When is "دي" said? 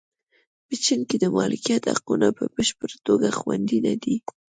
4.03-4.15